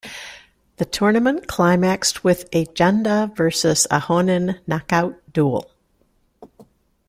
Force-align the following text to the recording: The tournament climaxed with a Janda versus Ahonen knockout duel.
The 0.77 0.85
tournament 0.85 1.45
climaxed 1.47 2.23
with 2.23 2.49
a 2.53 2.65
Janda 2.65 3.35
versus 3.37 3.85
Ahonen 3.91 4.57
knockout 4.65 5.21
duel. 5.31 5.69